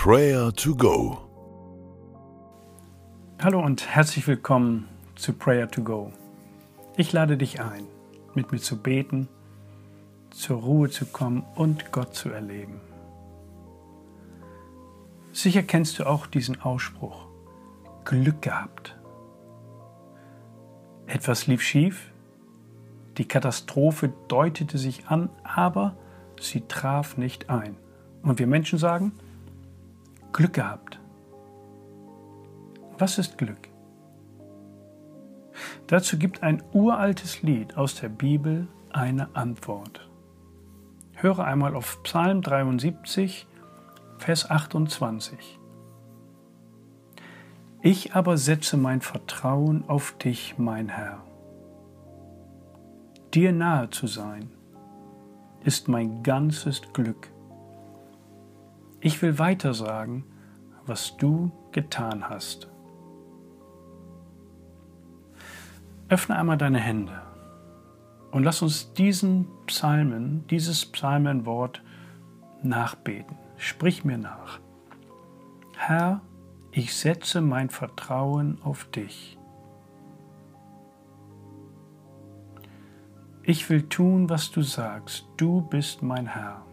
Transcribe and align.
Prayer 0.00 0.52
to 0.54 0.76
Go. 0.76 1.18
Hallo 3.42 3.60
und 3.60 3.84
herzlich 3.84 4.28
willkommen 4.28 4.88
zu 5.16 5.32
Prayer 5.32 5.68
to 5.68 5.82
Go. 5.82 6.12
Ich 6.96 7.12
lade 7.12 7.36
dich 7.36 7.60
ein, 7.60 7.84
mit 8.32 8.52
mir 8.52 8.60
zu 8.60 8.80
beten, 8.80 9.28
zur 10.30 10.60
Ruhe 10.60 10.88
zu 10.88 11.04
kommen 11.04 11.44
und 11.56 11.90
Gott 11.90 12.14
zu 12.14 12.30
erleben. 12.30 12.80
Sicher 15.32 15.64
kennst 15.64 15.98
du 15.98 16.04
auch 16.04 16.28
diesen 16.28 16.62
Ausspruch. 16.62 17.26
Glück 18.04 18.40
gehabt. 18.40 18.96
Etwas 21.08 21.48
lief 21.48 21.60
schief, 21.60 22.12
die 23.18 23.26
Katastrophe 23.26 24.12
deutete 24.28 24.78
sich 24.78 25.08
an, 25.08 25.28
aber 25.42 25.96
sie 26.40 26.60
traf 26.68 27.16
nicht 27.16 27.50
ein. 27.50 27.76
Und 28.22 28.38
wir 28.38 28.46
Menschen 28.46 28.78
sagen, 28.78 29.12
Glück 30.32 30.54
gehabt. 30.54 31.00
Was 32.98 33.18
ist 33.18 33.38
Glück? 33.38 33.68
Dazu 35.86 36.18
gibt 36.18 36.42
ein 36.42 36.62
uraltes 36.72 37.42
Lied 37.42 37.76
aus 37.76 37.94
der 37.94 38.08
Bibel 38.08 38.68
eine 38.90 39.34
Antwort. 39.34 40.08
Höre 41.14 41.44
einmal 41.44 41.74
auf 41.74 42.02
Psalm 42.02 42.42
73, 42.42 43.46
Vers 44.18 44.50
28. 44.50 45.58
Ich 47.80 48.14
aber 48.14 48.36
setze 48.36 48.76
mein 48.76 49.00
Vertrauen 49.00 49.88
auf 49.88 50.12
dich, 50.18 50.56
mein 50.58 50.88
Herr 50.88 51.22
dir 53.34 53.52
nahe 53.52 53.90
zu 53.90 54.06
sein, 54.06 54.50
ist 55.62 55.88
mein 55.88 56.22
ganzes 56.22 56.82
Glück. 56.92 57.30
Ich 59.00 59.22
will 59.22 59.38
weiter 59.38 59.74
sagen, 59.74 60.24
was 60.86 61.16
du 61.16 61.52
getan 61.72 62.28
hast. 62.28 62.68
Öffne 66.08 66.36
einmal 66.36 66.56
deine 66.56 66.80
Hände 66.80 67.20
und 68.30 68.42
lass 68.42 68.62
uns 68.62 68.92
diesen 68.94 69.46
Psalmen, 69.66 70.46
dieses 70.48 70.86
Psalmenwort 70.86 71.82
nachbeten. 72.62 73.36
Sprich 73.56 74.04
mir 74.04 74.18
nach. 74.18 74.60
Herr, 75.76 76.20
ich 76.72 76.94
setze 76.96 77.40
mein 77.40 77.70
Vertrauen 77.70 78.58
auf 78.62 78.84
dich. 78.86 79.38
Ich 83.42 83.70
will 83.70 83.88
tun, 83.88 84.28
was 84.28 84.50
du 84.50 84.62
sagst. 84.62 85.26
Du 85.36 85.62
bist 85.62 86.02
mein 86.02 86.26
Herr. 86.26 86.67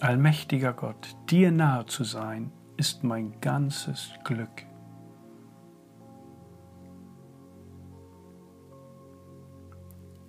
Allmächtiger 0.00 0.72
Gott, 0.72 1.14
dir 1.28 1.52
nahe 1.52 1.84
zu 1.84 2.04
sein, 2.04 2.52
ist 2.78 3.04
mein 3.04 3.38
ganzes 3.42 4.10
Glück. 4.24 4.64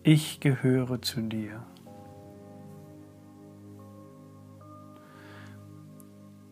Ich 0.03 0.41
gehöre 0.41 1.01
zu 1.01 1.21
dir. 1.21 1.63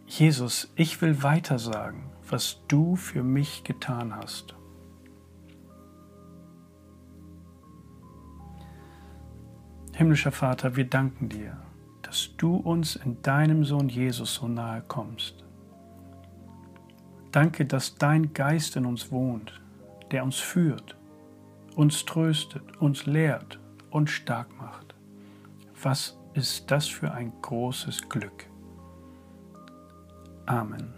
Jesus, 0.07 0.71
ich 0.75 1.01
will 1.01 1.21
weitersagen, 1.21 2.09
was 2.29 2.61
du 2.69 2.95
für 2.95 3.23
mich 3.23 3.65
getan 3.65 4.15
hast. 4.15 4.55
Himmlischer 9.93 10.31
Vater, 10.31 10.77
wir 10.77 10.85
danken 10.89 11.27
dir, 11.27 11.57
dass 12.19 12.35
du 12.35 12.57
uns 12.57 12.97
in 12.97 13.21
deinem 13.21 13.63
Sohn 13.63 13.87
Jesus 13.87 14.33
so 14.33 14.47
nahe 14.49 14.83
kommst. 14.85 15.35
Danke, 17.31 17.65
dass 17.65 17.95
dein 17.95 18.33
Geist 18.33 18.75
in 18.75 18.85
uns 18.85 19.09
wohnt, 19.09 19.61
der 20.11 20.25
uns 20.25 20.35
führt, 20.35 20.97
uns 21.77 22.03
tröstet, 22.03 22.75
uns 22.81 23.05
lehrt 23.05 23.57
und 23.89 24.09
stark 24.09 24.49
macht. 24.57 24.95
Was 25.81 26.17
ist 26.33 26.69
das 26.69 26.87
für 26.87 27.09
ein 27.13 27.31
großes 27.41 28.09
Glück? 28.09 28.47
Amen. 30.45 30.93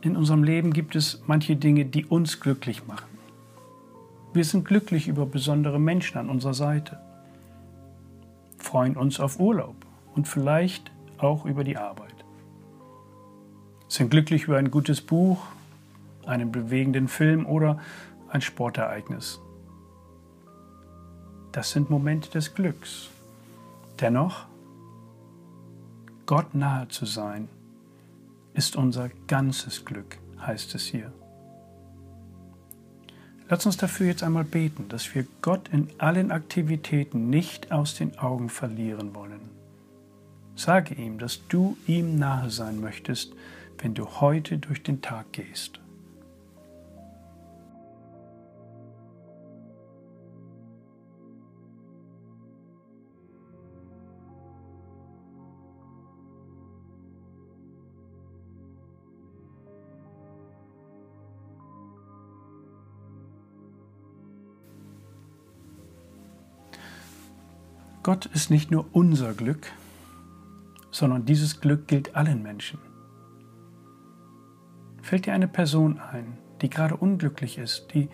In 0.00 0.16
unserem 0.16 0.42
Leben 0.42 0.72
gibt 0.72 0.96
es 0.96 1.22
manche 1.28 1.54
Dinge, 1.54 1.84
die 1.84 2.06
uns 2.06 2.40
glücklich 2.40 2.88
machen. 2.88 3.18
Wir 4.32 4.44
sind 4.44 4.64
glücklich 4.64 5.06
über 5.06 5.26
besondere 5.26 5.78
Menschen 5.78 6.18
an 6.18 6.28
unserer 6.28 6.54
Seite, 6.54 6.98
freuen 8.68 8.98
uns 8.98 9.18
auf 9.18 9.40
Urlaub 9.40 9.76
und 10.14 10.28
vielleicht 10.28 10.92
auch 11.16 11.46
über 11.46 11.64
die 11.64 11.78
Arbeit, 11.78 12.14
sind 13.88 14.10
glücklich 14.10 14.44
über 14.44 14.58
ein 14.58 14.70
gutes 14.70 15.00
Buch, 15.00 15.42
einen 16.26 16.52
bewegenden 16.52 17.08
Film 17.08 17.46
oder 17.46 17.80
ein 18.28 18.42
Sportereignis. 18.42 19.40
Das 21.50 21.70
sind 21.70 21.88
Momente 21.88 22.28
des 22.28 22.54
Glücks. 22.54 23.08
Dennoch, 24.00 24.44
Gott 26.26 26.54
nahe 26.54 26.88
zu 26.88 27.06
sein, 27.06 27.48
ist 28.52 28.76
unser 28.76 29.08
ganzes 29.28 29.86
Glück, 29.86 30.18
heißt 30.46 30.74
es 30.74 30.84
hier. 30.84 31.10
Lass 33.50 33.64
uns 33.64 33.78
dafür 33.78 34.08
jetzt 34.08 34.22
einmal 34.22 34.44
beten, 34.44 34.88
dass 34.88 35.14
wir 35.14 35.26
Gott 35.40 35.68
in 35.72 35.88
allen 35.98 36.30
Aktivitäten 36.30 37.30
nicht 37.30 37.72
aus 37.72 37.94
den 37.94 38.18
Augen 38.18 38.50
verlieren 38.50 39.14
wollen. 39.14 39.40
Sage 40.54 40.94
ihm, 40.94 41.18
dass 41.18 41.46
du 41.48 41.76
ihm 41.86 42.18
nahe 42.18 42.50
sein 42.50 42.80
möchtest, 42.80 43.32
wenn 43.78 43.94
du 43.94 44.06
heute 44.20 44.58
durch 44.58 44.82
den 44.82 45.00
Tag 45.00 45.32
gehst. 45.32 45.80
Gott 68.08 68.24
ist 68.24 68.50
nicht 68.50 68.70
nur 68.70 68.86
unser 68.92 69.34
Glück, 69.34 69.66
sondern 70.90 71.26
dieses 71.26 71.60
Glück 71.60 71.86
gilt 71.88 72.16
allen 72.16 72.42
Menschen. 72.42 72.78
Fällt 75.02 75.26
dir 75.26 75.34
eine 75.34 75.46
Person 75.46 76.00
ein, 76.00 76.38
die 76.62 76.70
gerade 76.70 76.96
unglücklich 76.96 77.58
ist, 77.58 77.88
die, 77.92 78.08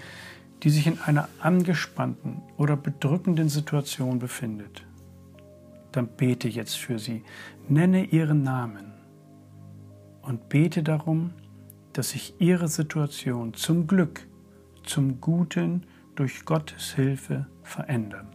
die 0.65 0.71
sich 0.71 0.89
in 0.89 0.99
einer 0.99 1.29
angespannten 1.39 2.43
oder 2.57 2.77
bedrückenden 2.77 3.49
Situation 3.49 4.19
befindet, 4.19 4.85
dann 5.93 6.09
bete 6.09 6.49
jetzt 6.49 6.77
für 6.77 6.99
sie, 6.99 7.23
nenne 7.69 8.05
ihren 8.05 8.43
Namen 8.43 8.95
und 10.23 10.49
bete 10.49 10.83
darum, 10.83 11.35
dass 11.93 12.11
sich 12.11 12.35
ihre 12.41 12.67
Situation 12.67 13.55
zum 13.55 13.87
Glück, 13.87 14.27
zum 14.83 15.21
Guten 15.21 15.87
durch 16.17 16.45
Gottes 16.45 16.95
Hilfe 16.95 17.47
verändern. 17.63 18.27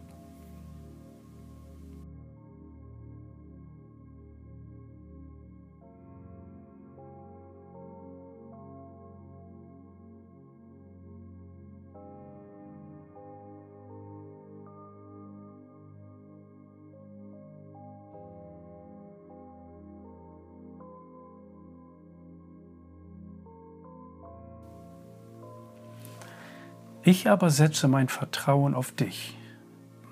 Ich 27.02 27.30
aber 27.30 27.48
setze 27.48 27.88
mein 27.88 28.08
Vertrauen 28.08 28.74
auf 28.74 28.92
dich, 28.92 29.34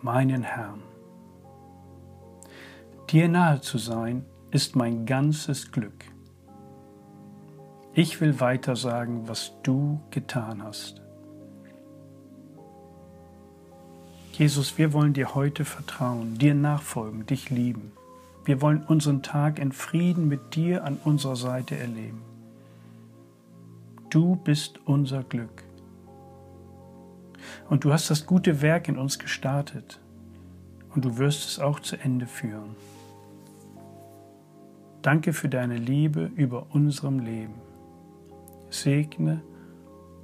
meinen 0.00 0.42
Herrn. 0.42 0.82
Dir 3.10 3.28
nahe 3.28 3.60
zu 3.60 3.76
sein, 3.76 4.24
ist 4.50 4.74
mein 4.74 5.04
ganzes 5.04 5.70
Glück. 5.70 6.04
Ich 7.92 8.22
will 8.22 8.40
weiter 8.40 8.74
sagen, 8.74 9.28
was 9.28 9.52
du 9.62 10.00
getan 10.10 10.62
hast. 10.62 11.02
Jesus, 14.32 14.78
wir 14.78 14.92
wollen 14.94 15.12
dir 15.12 15.34
heute 15.34 15.66
vertrauen, 15.66 16.38
dir 16.38 16.54
nachfolgen, 16.54 17.26
dich 17.26 17.50
lieben. 17.50 17.92
Wir 18.46 18.62
wollen 18.62 18.82
unseren 18.82 19.22
Tag 19.22 19.58
in 19.58 19.72
Frieden 19.72 20.28
mit 20.28 20.54
dir 20.54 20.84
an 20.84 20.98
unserer 21.04 21.36
Seite 21.36 21.76
erleben. 21.76 22.22
Du 24.08 24.36
bist 24.36 24.80
unser 24.86 25.22
Glück. 25.22 25.67
Und 27.68 27.84
du 27.84 27.92
hast 27.92 28.10
das 28.10 28.26
gute 28.26 28.62
Werk 28.62 28.88
in 28.88 28.98
uns 28.98 29.18
gestartet. 29.18 30.00
und 30.94 31.04
du 31.04 31.18
wirst 31.18 31.46
es 31.48 31.58
auch 31.58 31.80
zu 31.80 31.96
Ende 31.96 32.26
führen. 32.26 32.74
Danke 35.02 35.32
für 35.32 35.48
deine 35.48 35.76
Liebe 35.76 36.30
über 36.34 36.66
unserem 36.70 37.20
Leben. 37.20 37.54
Segne 38.70 39.42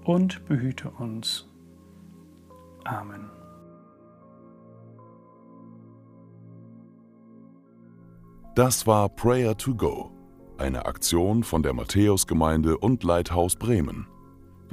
und 0.05 0.45
behüte 0.47 0.91
uns. 0.91 1.49
Amen. 2.85 3.31
Das 8.55 8.87
war 8.87 9.09
Prayer 9.09 9.57
to 9.57 9.75
Go, 9.75 10.11
eine 10.59 10.87
Aktion 10.87 11.43
von 11.45 11.63
der 11.63 11.73
Matthäusgemeinde 11.73 12.79
und 12.79 13.03
Leithaus 13.05 13.57
Bremen. 13.57 14.07